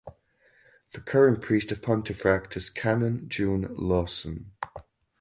[0.93, 4.51] The current Priest of Pontefract is Canon June Lawson.